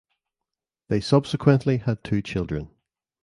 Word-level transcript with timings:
They 0.89 0.99
subsequently 0.99 1.77
had 1.77 2.03
two 2.03 2.23
children. 2.23 2.71